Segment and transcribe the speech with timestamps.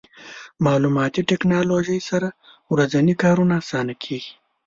[0.63, 2.27] مالوماتي ټکنالوژي سره
[2.71, 4.33] ورځني کارونه اسانه کېږي.